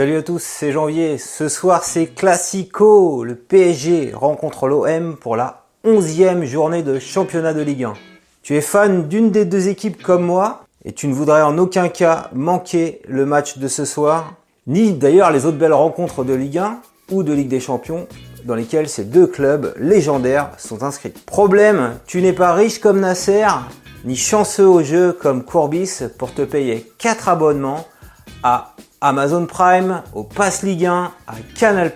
Salut 0.00 0.16
à 0.16 0.22
tous, 0.22 0.42
c'est 0.42 0.72
Janvier. 0.72 1.18
Ce 1.18 1.50
soir, 1.50 1.84
c'est 1.84 2.06
Classico. 2.06 3.22
Le 3.22 3.34
PSG 3.34 4.12
rencontre 4.14 4.66
l'OM 4.66 5.14
pour 5.14 5.36
la 5.36 5.66
11e 5.84 6.44
journée 6.44 6.82
de 6.82 6.98
championnat 6.98 7.52
de 7.52 7.60
Ligue 7.60 7.84
1. 7.84 7.92
Tu 8.42 8.56
es 8.56 8.62
fan 8.62 9.08
d'une 9.08 9.30
des 9.30 9.44
deux 9.44 9.68
équipes 9.68 10.02
comme 10.02 10.24
moi 10.24 10.64
et 10.86 10.92
tu 10.92 11.06
ne 11.06 11.12
voudrais 11.12 11.42
en 11.42 11.58
aucun 11.58 11.90
cas 11.90 12.30
manquer 12.32 13.02
le 13.08 13.26
match 13.26 13.58
de 13.58 13.68
ce 13.68 13.84
soir, 13.84 14.36
ni 14.66 14.94
d'ailleurs 14.94 15.30
les 15.32 15.44
autres 15.44 15.58
belles 15.58 15.74
rencontres 15.74 16.24
de 16.24 16.32
Ligue 16.32 16.56
1 16.56 16.80
ou 17.10 17.22
de 17.22 17.34
Ligue 17.34 17.48
des 17.48 17.60
Champions 17.60 18.08
dans 18.46 18.54
lesquelles 18.54 18.88
ces 18.88 19.04
deux 19.04 19.26
clubs 19.26 19.74
légendaires 19.76 20.48
sont 20.56 20.82
inscrits. 20.82 21.12
Problème, 21.26 21.98
tu 22.06 22.22
n'es 22.22 22.32
pas 22.32 22.54
riche 22.54 22.78
comme 22.78 23.00
Nasser, 23.00 23.48
ni 24.06 24.16
chanceux 24.16 24.66
au 24.66 24.82
jeu 24.82 25.12
comme 25.12 25.44
Courbis 25.44 26.04
pour 26.16 26.32
te 26.32 26.40
payer 26.40 26.90
4 26.96 27.28
abonnements 27.28 27.86
à 28.42 28.72
Amazon 29.02 29.46
Prime, 29.46 30.02
au 30.14 30.24
Pass 30.24 30.62
Ligue 30.62 30.84
1, 30.84 31.12
à 31.26 31.34
Canal+, 31.58 31.90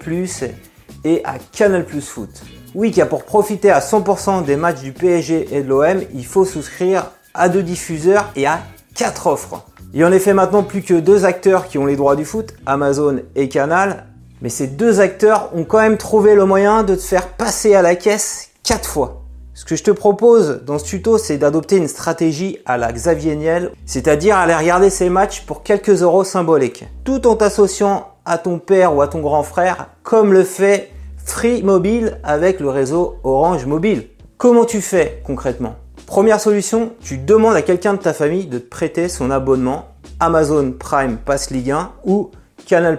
et 1.05 1.23
à 1.25 1.35
Canal 1.53 1.85
Plus 1.85 2.01
Foot. 2.01 2.31
Oui, 2.75 2.93
car 2.93 3.09
pour 3.09 3.25
profiter 3.25 3.71
à 3.71 3.81
100% 3.81 4.45
des 4.45 4.57
matchs 4.57 4.81
du 4.81 4.93
PSG 4.93 5.49
et 5.53 5.63
de 5.63 5.69
l'OM, 5.69 6.01
il 6.15 6.25
faut 6.25 6.47
souscrire 6.47 7.11
à 7.35 7.51
deux 7.51 7.63
diffuseurs 7.63 8.31
et 8.37 8.47
à 8.47 8.61
quatre 8.95 9.27
offres. 9.27 9.67
Il 9.93 10.01
y 10.01 10.05
en 10.05 10.13
effet 10.13 10.33
maintenant 10.33 10.63
plus 10.63 10.83
que 10.83 10.95
deux 10.95 11.25
acteurs 11.27 11.69
qui 11.69 11.77
ont 11.77 11.87
les 11.87 11.97
droits 11.97 12.17
du 12.17 12.25
foot, 12.25 12.55
Amazon 12.65 13.21
et 13.37 13.49
Canal, 13.49 14.07
mais 14.41 14.49
ces 14.49 14.67
deux 14.67 15.01
acteurs 15.01 15.51
ont 15.55 15.65
quand 15.65 15.81
même 15.81 15.99
trouvé 15.99 16.35
le 16.35 16.47
moyen 16.47 16.85
de 16.85 16.95
te 16.95 17.03
faire 17.03 17.29
passer 17.29 17.75
à 17.75 17.83
la 17.83 17.97
caisse 17.97 18.51
quatre 18.63 18.89
fois. 18.89 19.24
Ce 19.57 19.65
que 19.65 19.77
je 19.77 19.85
te 19.85 19.93
propose 19.93 20.63
dans 20.67 20.81
ce 20.81 20.85
tuto, 20.85 21.17
c'est 21.17 21.39
d'adopter 21.39 21.77
une 21.77 21.87
stratégie 21.87 22.59
à 22.67 22.77
la 22.77 22.93
Xavier 22.93 23.37
Niel, 23.37 23.71
c'est-à-dire 23.87 24.37
aller 24.37 24.53
regarder 24.53 24.91
ces 24.91 25.09
matchs 25.09 25.43
pour 25.43 25.63
quelques 25.63 26.03
euros 26.03 26.25
symboliques, 26.25 26.85
tout 27.05 27.25
en 27.29 27.37
t'associant 27.37 28.09
à 28.25 28.39
ton 28.39 28.59
père 28.59 28.97
ou 28.97 29.01
à 29.01 29.07
ton 29.07 29.21
grand 29.21 29.45
frère, 29.45 29.91
comme 30.03 30.33
le 30.33 30.43
fait 30.43 30.91
Free 31.25 31.63
Mobile 31.63 32.19
avec 32.25 32.59
le 32.59 32.69
réseau 32.69 33.15
Orange 33.23 33.65
Mobile. 33.67 34.09
Comment 34.39 34.65
tu 34.65 34.81
fais 34.81 35.23
concrètement? 35.25 35.77
Première 36.05 36.41
solution, 36.41 36.91
tu 37.01 37.19
demandes 37.19 37.55
à 37.55 37.63
quelqu'un 37.63 37.95
de 37.95 37.99
ta 38.01 38.13
famille 38.13 38.47
de 38.47 38.59
te 38.59 38.69
prêter 38.69 39.09
son 39.09 39.31
abonnement 39.31 39.87
Amazon 40.19 40.75
Prime 40.77 41.17
Pass 41.17 41.51
Ligue 41.51 41.71
1 41.71 41.93
ou 42.05 42.33
Canal+. 42.67 42.99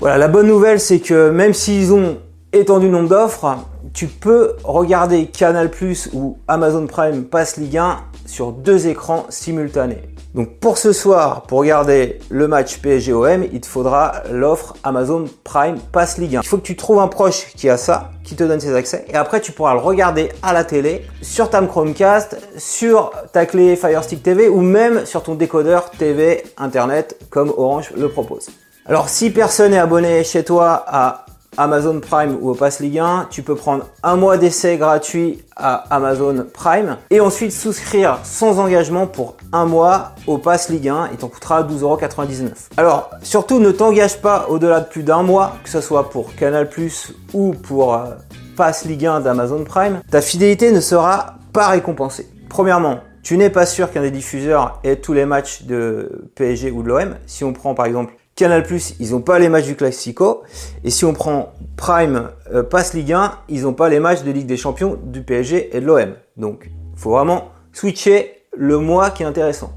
Voilà, 0.00 0.18
la 0.18 0.26
bonne 0.26 0.48
nouvelle 0.48 0.80
c'est 0.80 0.98
que 0.98 1.30
même 1.30 1.54
s'ils 1.54 1.92
ont 1.92 2.18
étendu 2.58 2.86
le 2.86 2.92
nombre 2.92 3.08
d'offres, 3.08 3.56
tu 3.92 4.06
peux 4.06 4.56
regarder 4.64 5.26
Canal 5.26 5.70
Plus 5.70 6.08
ou 6.12 6.38
Amazon 6.48 6.86
Prime 6.86 7.24
Pass 7.24 7.56
Ligue 7.56 7.78
1 7.78 7.98
sur 8.26 8.52
deux 8.52 8.86
écrans 8.86 9.26
simultanés. 9.28 10.02
Donc 10.34 10.58
pour 10.58 10.78
ce 10.78 10.92
soir, 10.92 11.42
pour 11.42 11.60
regarder 11.60 12.18
le 12.28 12.48
match 12.48 12.78
PSG-OM, 12.78 13.44
il 13.52 13.60
te 13.60 13.66
faudra 13.66 14.24
l'offre 14.32 14.74
Amazon 14.82 15.26
Prime 15.44 15.78
Pass 15.92 16.18
Ligue 16.18 16.36
1. 16.36 16.40
Il 16.42 16.48
faut 16.48 16.56
que 16.56 16.62
tu 16.62 16.74
trouves 16.74 16.98
un 16.98 17.06
proche 17.06 17.46
qui 17.54 17.68
a 17.68 17.76
ça, 17.76 18.10
qui 18.24 18.34
te 18.34 18.42
donne 18.42 18.58
ses 18.58 18.74
accès, 18.74 19.04
et 19.08 19.14
après 19.14 19.40
tu 19.40 19.52
pourras 19.52 19.74
le 19.74 19.80
regarder 19.80 20.30
à 20.42 20.52
la 20.52 20.64
télé, 20.64 21.06
sur 21.22 21.50
ta 21.50 21.62
Chromecast, 21.62 22.36
sur 22.56 23.12
ta 23.32 23.46
clé 23.46 23.76
Fire 23.76 24.02
Stick 24.02 24.24
TV 24.24 24.48
ou 24.48 24.60
même 24.60 25.06
sur 25.06 25.22
ton 25.22 25.36
décodeur 25.36 25.90
TV 25.90 26.42
Internet 26.56 27.16
comme 27.30 27.52
Orange 27.56 27.92
le 27.96 28.08
propose. 28.08 28.48
Alors 28.86 29.08
si 29.08 29.30
personne 29.30 29.72
est 29.72 29.78
abonné 29.78 30.24
chez 30.24 30.42
toi 30.44 30.84
à 30.86 31.23
Amazon 31.56 32.00
Prime 32.00 32.36
ou 32.40 32.50
au 32.50 32.54
Pass 32.54 32.80
Ligue 32.80 32.98
1, 32.98 33.28
tu 33.30 33.42
peux 33.42 33.54
prendre 33.54 33.86
un 34.02 34.16
mois 34.16 34.36
d'essai 34.36 34.76
gratuit 34.76 35.42
à 35.56 35.84
Amazon 35.94 36.46
Prime 36.52 36.96
et 37.10 37.20
ensuite 37.20 37.52
souscrire 37.52 38.18
sans 38.24 38.58
engagement 38.58 39.06
pour 39.06 39.36
un 39.52 39.66
mois 39.66 40.12
au 40.26 40.38
Pass 40.38 40.68
Ligue 40.68 40.88
1 40.88 41.10
et 41.12 41.16
t'en 41.16 41.28
coûtera 41.28 41.62
12,99€. 41.62 42.50
Alors 42.76 43.10
surtout 43.22 43.58
ne 43.58 43.70
t'engage 43.70 44.20
pas 44.20 44.46
au-delà 44.48 44.80
de 44.80 44.86
plus 44.86 45.02
d'un 45.02 45.22
mois, 45.22 45.56
que 45.62 45.70
ce 45.70 45.80
soit 45.80 46.10
pour 46.10 46.34
Canal 46.34 46.68
Plus 46.68 47.12
ou 47.32 47.52
pour 47.52 47.94
euh, 47.94 48.14
Pass 48.56 48.84
Ligue 48.84 49.06
1 49.06 49.20
d'Amazon 49.20 49.64
Prime. 49.64 50.00
Ta 50.10 50.20
fidélité 50.20 50.72
ne 50.72 50.80
sera 50.80 51.36
pas 51.52 51.68
récompensée. 51.68 52.28
Premièrement, 52.48 53.00
tu 53.22 53.38
n'es 53.38 53.50
pas 53.50 53.64
sûr 53.64 53.90
qu'un 53.90 54.02
des 54.02 54.10
diffuseurs 54.10 54.80
ait 54.84 54.96
tous 54.96 55.14
les 55.14 55.24
matchs 55.24 55.62
de 55.62 56.28
PSG 56.34 56.70
ou 56.70 56.82
de 56.82 56.88
l'OM. 56.88 57.16
Si 57.26 57.42
on 57.42 57.52
prend 57.52 57.74
par 57.74 57.86
exemple 57.86 58.14
Canal 58.36 58.66
ils 58.98 59.12
n'ont 59.12 59.20
pas 59.20 59.38
les 59.38 59.48
matchs 59.48 59.66
du 59.66 59.76
Classico. 59.76 60.42
Et 60.82 60.90
si 60.90 61.04
on 61.04 61.12
prend 61.12 61.52
Prime 61.76 62.30
euh, 62.52 62.62
Pass 62.62 62.94
Ligue 62.94 63.12
1, 63.12 63.38
ils 63.48 63.62
n'ont 63.62 63.74
pas 63.74 63.88
les 63.88 64.00
matchs 64.00 64.22
de 64.22 64.30
Ligue 64.32 64.46
des 64.46 64.56
Champions 64.56 64.98
du 65.02 65.22
PSG 65.22 65.76
et 65.76 65.80
de 65.80 65.86
l'OM. 65.86 66.14
Donc, 66.36 66.70
faut 66.96 67.10
vraiment 67.10 67.50
switcher 67.72 68.42
le 68.56 68.78
mois 68.78 69.10
qui 69.10 69.22
est 69.22 69.26
intéressant. 69.26 69.72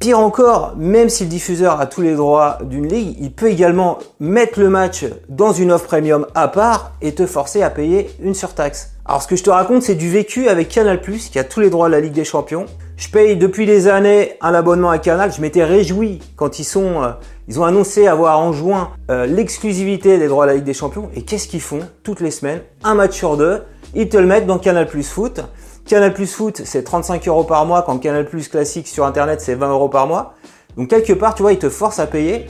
Pire 0.00 0.18
encore, 0.18 0.76
même 0.78 1.10
si 1.10 1.24
le 1.24 1.28
diffuseur 1.28 1.78
a 1.78 1.84
tous 1.84 2.00
les 2.00 2.14
droits 2.14 2.56
d'une 2.62 2.88
ligue, 2.88 3.18
il 3.20 3.30
peut 3.30 3.48
également 3.48 3.98
mettre 4.18 4.58
le 4.58 4.70
match 4.70 5.04
dans 5.28 5.52
une 5.52 5.70
offre 5.70 5.88
premium 5.88 6.26
à 6.34 6.48
part 6.48 6.92
et 7.02 7.14
te 7.14 7.26
forcer 7.26 7.62
à 7.62 7.68
payer 7.68 8.10
une 8.22 8.32
surtaxe. 8.32 8.92
Alors 9.04 9.20
ce 9.20 9.28
que 9.28 9.36
je 9.36 9.44
te 9.44 9.50
raconte, 9.50 9.82
c'est 9.82 9.96
du 9.96 10.08
vécu 10.08 10.48
avec 10.48 10.70
Canal+, 10.70 11.02
qui 11.02 11.38
a 11.38 11.44
tous 11.44 11.60
les 11.60 11.68
droits 11.68 11.88
de 11.88 11.92
la 11.92 12.00
Ligue 12.00 12.14
des 12.14 12.24
Champions. 12.24 12.64
Je 12.96 13.10
paye 13.10 13.36
depuis 13.36 13.66
des 13.66 13.88
années 13.88 14.38
un 14.40 14.54
abonnement 14.54 14.88
à 14.88 14.96
Canal. 14.96 15.34
Je 15.34 15.42
m'étais 15.42 15.64
réjoui 15.64 16.20
quand 16.34 16.58
ils 16.58 16.64
sont, 16.64 17.02
euh, 17.02 17.10
ils 17.46 17.60
ont 17.60 17.64
annoncé 17.64 18.06
avoir 18.06 18.38
en 18.38 18.54
juin 18.54 18.92
euh, 19.10 19.26
l'exclusivité 19.26 20.16
des 20.16 20.28
droits 20.28 20.44
à 20.44 20.46
la 20.46 20.54
Ligue 20.54 20.64
des 20.64 20.72
Champions. 20.72 21.10
Et 21.14 21.26
qu'est-ce 21.26 21.46
qu'ils 21.46 21.60
font 21.60 21.80
toutes 22.04 22.20
les 22.20 22.30
semaines? 22.30 22.62
Un 22.84 22.94
match 22.94 23.18
sur 23.18 23.36
deux, 23.36 23.64
ils 23.94 24.08
te 24.08 24.16
le 24.16 24.24
mettent 24.24 24.46
dans 24.46 24.58
Canal 24.58 24.88
Foot. 24.88 25.42
Canal 25.86 26.14
Plus 26.14 26.32
Foot, 26.32 26.62
c'est 26.64 26.84
35 26.84 27.26
euros 27.28 27.44
par 27.44 27.66
mois, 27.66 27.82
quand 27.82 27.98
Canal 27.98 28.24
Plus 28.24 28.48
Classique 28.48 28.86
sur 28.86 29.04
Internet, 29.04 29.40
c'est 29.40 29.54
20 29.54 29.70
euros 29.70 29.88
par 29.88 30.06
mois. 30.06 30.34
Donc 30.76 30.88
quelque 30.88 31.12
part, 31.12 31.34
tu 31.34 31.42
vois, 31.42 31.52
ils 31.52 31.58
te 31.58 31.68
forcent 31.68 31.98
à 31.98 32.06
payer 32.06 32.46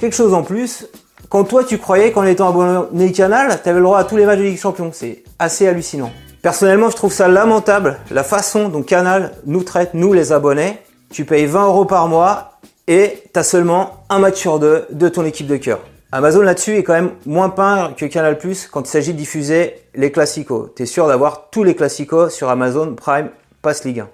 quelque 0.00 0.14
chose 0.14 0.34
en 0.34 0.42
plus. 0.42 0.86
Quand 1.30 1.44
toi, 1.44 1.64
tu 1.64 1.78
croyais 1.78 2.12
qu'en 2.12 2.24
étant 2.24 2.50
abonné 2.50 3.10
Canal, 3.12 3.60
tu 3.62 3.68
avais 3.68 3.78
le 3.78 3.84
droit 3.84 3.98
à 3.98 4.04
tous 4.04 4.16
les 4.16 4.26
matchs 4.26 4.38
de 4.38 4.44
Ligue 4.44 4.60
Champion. 4.60 4.90
C'est 4.92 5.24
assez 5.38 5.66
hallucinant. 5.66 6.12
Personnellement, 6.42 6.90
je 6.90 6.96
trouve 6.96 7.12
ça 7.12 7.26
lamentable, 7.26 7.98
la 8.10 8.22
façon 8.22 8.68
dont 8.68 8.82
Canal 8.82 9.32
nous 9.46 9.62
traite, 9.62 9.94
nous 9.94 10.12
les 10.12 10.32
abonnés. 10.32 10.78
Tu 11.10 11.24
payes 11.24 11.46
20 11.46 11.66
euros 11.68 11.86
par 11.86 12.06
mois 12.06 12.60
et 12.86 13.22
tu 13.32 13.40
as 13.40 13.42
seulement 13.42 14.04
un 14.10 14.18
match 14.18 14.36
sur 14.36 14.58
deux 14.58 14.86
de 14.90 15.08
ton 15.08 15.24
équipe 15.24 15.46
de 15.46 15.56
cœur. 15.56 15.80
Amazon 16.16 16.42
là-dessus 16.42 16.76
est 16.76 16.84
quand 16.84 16.92
même 16.92 17.10
moins 17.26 17.48
peint 17.48 17.92
que 17.96 18.06
Canal 18.06 18.38
Plus 18.38 18.68
quand 18.68 18.82
il 18.82 18.88
s'agit 18.88 19.14
de 19.14 19.18
diffuser 19.18 19.74
les 19.96 20.12
classicos. 20.12 20.70
Tu 20.76 20.84
es 20.84 20.86
sûr 20.86 21.08
d'avoir 21.08 21.50
tous 21.50 21.64
les 21.64 21.74
classicos 21.74 22.32
sur 22.32 22.50
Amazon 22.50 22.94
Prime 22.94 23.30
Pass 23.62 23.84
Ligue 23.84 23.98
1. 23.98 24.08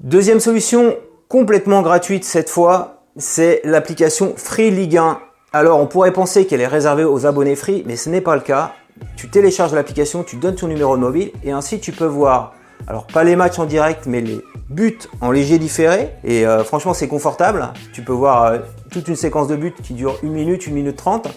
Deuxième 0.00 0.40
solution, 0.40 0.96
complètement 1.28 1.82
gratuite 1.82 2.24
cette 2.24 2.50
fois, 2.50 3.04
c'est 3.16 3.60
l'application 3.62 4.34
Free 4.36 4.72
Ligue 4.72 4.96
1. 4.96 5.20
Alors 5.52 5.78
on 5.78 5.86
pourrait 5.86 6.12
penser 6.12 6.46
qu'elle 6.46 6.60
est 6.60 6.66
réservée 6.66 7.04
aux 7.04 7.26
abonnés 7.26 7.54
free, 7.54 7.84
mais 7.86 7.94
ce 7.94 8.10
n'est 8.10 8.20
pas 8.20 8.34
le 8.34 8.42
cas. 8.42 8.72
Tu 9.14 9.28
télécharges 9.28 9.72
l'application, 9.72 10.24
tu 10.24 10.34
donnes 10.34 10.56
ton 10.56 10.66
numéro 10.66 10.96
de 10.96 11.00
mobile 11.00 11.30
et 11.44 11.52
ainsi 11.52 11.78
tu 11.78 11.92
peux 11.92 12.06
voir, 12.06 12.54
alors 12.88 13.06
pas 13.06 13.22
les 13.22 13.36
matchs 13.36 13.60
en 13.60 13.66
direct, 13.66 14.06
mais 14.06 14.20
les 14.20 14.40
buts 14.68 14.98
en 15.20 15.30
léger 15.30 15.60
différé. 15.60 16.10
Et 16.24 16.44
euh, 16.44 16.64
franchement 16.64 16.92
c'est 16.92 17.06
confortable. 17.06 17.68
Tu 17.92 18.02
peux 18.02 18.12
voir 18.12 18.46
euh, 18.46 18.58
toute 18.96 19.08
une 19.08 19.16
séquence 19.16 19.46
de 19.48 19.56
buts 19.56 19.74
qui 19.82 19.92
dure 19.92 20.18
1 20.24 20.26
minute, 20.28 20.64
1 20.66 20.70
minute 20.70 20.96
30. 20.96 21.28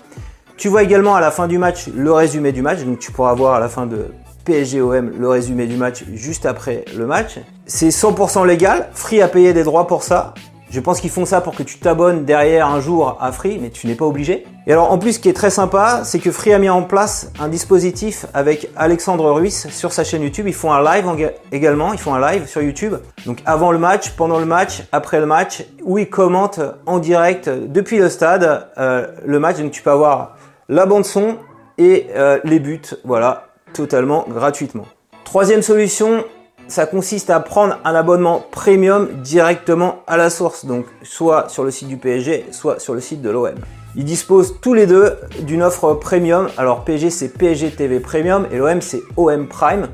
Tu 0.55 0.69
vois 0.69 0.81
également 0.81 1.15
à 1.15 1.19
la 1.19 1.29
fin 1.29 1.45
du 1.45 1.57
match 1.57 1.89
le 1.93 2.13
résumé 2.13 2.53
du 2.53 2.61
match, 2.61 2.79
donc 2.83 2.99
tu 2.99 3.11
pourras 3.11 3.33
voir 3.33 3.53
à 3.53 3.59
la 3.59 3.67
fin 3.67 3.85
de 3.85 4.13
PSG-OM 4.45 5.11
le 5.19 5.27
résumé 5.27 5.67
du 5.67 5.75
match 5.75 6.05
juste 6.13 6.45
après 6.45 6.85
le 6.97 7.05
match. 7.05 7.37
C'est 7.65 7.89
100% 7.89 8.47
légal, 8.47 8.87
Free 8.93 9.21
a 9.21 9.27
payé 9.27 9.51
des 9.51 9.63
droits 9.63 9.87
pour 9.87 10.03
ça. 10.03 10.33
Je 10.71 10.79
pense 10.79 11.01
qu'ils 11.01 11.09
font 11.09 11.25
ça 11.25 11.41
pour 11.41 11.55
que 11.55 11.63
tu 11.63 11.79
t'abonnes 11.79 12.25
derrière 12.25 12.67
un 12.67 12.79
jour 12.79 13.17
à 13.19 13.31
Free, 13.31 13.57
mais 13.59 13.71
tu 13.71 13.87
n'es 13.87 13.95
pas 13.95 14.05
obligé. 14.05 14.45
Et 14.67 14.71
alors 14.71 14.91
en 14.91 14.99
plus, 14.99 15.13
ce 15.13 15.19
qui 15.19 15.27
est 15.27 15.33
très 15.33 15.49
sympa, 15.49 16.01
c'est 16.03 16.19
que 16.19 16.31
Free 16.31 16.53
a 16.53 16.59
mis 16.59 16.69
en 16.69 16.83
place 16.83 17.31
un 17.39 17.47
dispositif 17.47 18.27
avec 18.35 18.69
Alexandre 18.75 19.31
Ruiz 19.31 19.67
sur 19.71 19.91
sa 19.91 20.03
chaîne 20.03 20.21
YouTube. 20.21 20.47
Ils 20.47 20.53
font 20.53 20.71
un 20.71 20.83
live 20.83 21.31
également, 21.51 21.91
ils 21.91 21.99
font 21.99 22.13
un 22.13 22.31
live 22.31 22.45
sur 22.45 22.61
YouTube. 22.61 22.93
Donc 23.25 23.39
avant 23.47 23.71
le 23.71 23.79
match, 23.79 24.11
pendant 24.11 24.37
le 24.37 24.45
match, 24.45 24.83
après 24.91 25.19
le 25.19 25.25
match, 25.25 25.63
où 25.83 25.97
ils 25.97 26.09
commentent 26.09 26.61
en 26.85 26.99
direct 26.99 27.49
depuis 27.49 27.97
le 27.97 28.09
stade 28.09 28.67
euh, 28.77 29.07
le 29.25 29.39
match. 29.39 29.57
Donc 29.57 29.71
tu 29.71 29.81
peux 29.81 29.91
avoir 29.91 30.35
la 30.67 30.85
bande 30.85 31.05
son 31.05 31.37
et 31.79 32.07
euh, 32.15 32.39
les 32.43 32.59
buts, 32.59 32.81
voilà, 33.03 33.47
totalement 33.73 34.25
gratuitement. 34.29 34.85
Troisième 35.23 35.63
solution, 35.63 36.23
ça 36.69 36.85
consiste 36.85 37.29
à 37.29 37.39
prendre 37.39 37.79
un 37.83 37.95
abonnement 37.95 38.45
premium 38.51 39.09
directement 39.23 40.03
à 40.07 40.17
la 40.17 40.29
source, 40.29 40.65
donc 40.65 40.85
soit 41.03 41.49
sur 41.49 41.63
le 41.63 41.71
site 41.71 41.87
du 41.87 41.97
PSG, 41.97 42.45
soit 42.51 42.79
sur 42.79 42.93
le 42.93 43.01
site 43.01 43.21
de 43.21 43.29
l'OM. 43.29 43.55
Ils 43.95 44.05
disposent 44.05 44.55
tous 44.61 44.75
les 44.75 44.85
deux 44.85 45.15
d'une 45.41 45.63
offre 45.63 45.95
premium. 45.95 46.47
Alors 46.57 46.85
PSG 46.85 47.09
c'est 47.09 47.29
PSG 47.29 47.71
TV 47.71 47.99
Premium 47.99 48.45
et 48.51 48.57
l'OM 48.57 48.81
c'est 48.81 49.01
OM 49.17 49.47
Prime. 49.47 49.87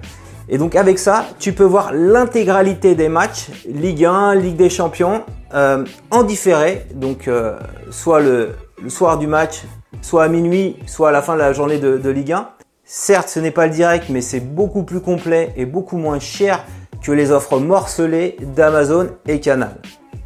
Et 0.50 0.58
donc 0.58 0.76
avec 0.76 1.00
ça, 1.00 1.26
tu 1.40 1.54
peux 1.54 1.64
voir 1.64 1.92
l'intégralité 1.94 2.94
des 2.94 3.10
matchs 3.10 3.50
Ligue 3.66 4.06
1, 4.06 4.36
Ligue 4.36 4.58
des 4.58 4.70
Champions 4.70 5.24
euh, 5.54 5.86
en 6.12 6.24
différé. 6.24 6.86
Donc 6.94 7.28
euh, 7.28 7.58
soit 7.90 8.20
le, 8.20 8.50
soir 8.90 9.18
du 9.18 9.28
match, 9.28 9.64
soit 10.02 10.26
à 10.26 10.28
minuit, 10.28 10.76
soit 10.86 11.10
à 11.10 11.12
la 11.12 11.22
fin 11.22 11.34
de 11.34 11.40
la 11.40 11.54
journée 11.54 11.80
de, 11.80 11.98
de 11.98 12.10
Ligue 12.10 12.34
1. 12.34 12.50
Certes, 12.88 13.30
ce 13.30 13.40
n'est 13.40 13.50
pas 13.50 13.66
le 13.66 13.74
direct, 13.74 14.10
mais 14.10 14.22
c'est 14.22 14.40
beaucoup 14.40 14.84
plus 14.84 15.02
complet 15.02 15.52
et 15.58 15.66
beaucoup 15.66 15.98
moins 15.98 16.20
cher 16.20 16.64
que 17.02 17.12
les 17.12 17.32
offres 17.32 17.58
morcelées 17.58 18.38
d'Amazon 18.40 19.10
et 19.28 19.40
Canal. 19.40 19.78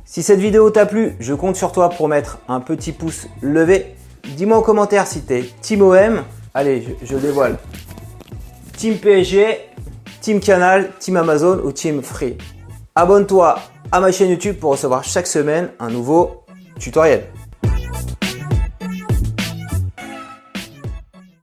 Si 0.04 0.24
cette 0.24 0.42
vidéo 0.42 0.70
t'a 0.70 0.86
plu, 0.86 1.16
je 1.22 1.34
compte 1.34 1.56
sur 1.56 1.72
toi 1.72 1.90
pour 1.90 2.10
mettre 2.10 2.40
un 2.50 2.60
petit 2.60 2.92
pouce 2.92 3.28
levé. 3.42 3.96
Dis-moi 4.36 4.58
en 4.58 4.62
commentaire 4.62 5.08
si 5.08 5.22
t'es 5.22 5.46
Team 5.62 5.84
OM, 5.84 6.24
allez, 6.54 6.98
je, 7.02 7.16
dévoile, 7.16 7.58
Team 8.76 8.98
PSG, 8.98 9.58
Team 10.20 10.42
Canal, 10.42 10.90
Team 11.00 11.16
Amazon 11.16 11.62
ou 11.64 11.72
Team 11.72 12.04
Free. 12.04 12.38
Abonne-toi 12.94 13.58
à 13.90 14.02
ma 14.02 14.12
chaîne 14.12 14.32
YouTube 14.32 14.58
pour 14.60 14.72
recevoir 14.72 15.06
chaque 15.06 15.28
semaine 15.28 15.70
un 15.80 15.90
nouveau 15.90 16.44
tutoriel. 16.78 17.24